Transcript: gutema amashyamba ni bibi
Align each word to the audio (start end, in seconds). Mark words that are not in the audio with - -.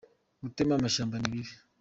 gutema 0.43 0.73
amashyamba 0.75 1.15
ni 1.17 1.31
bibi 1.33 1.53